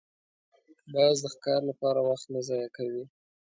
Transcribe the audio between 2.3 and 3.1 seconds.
نه ضایع کوي